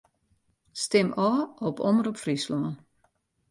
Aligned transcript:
Stim 0.83 1.09
ôf 1.27 1.45
op 1.67 1.77
Omrop 1.89 2.17
Fryslân. 2.23 2.67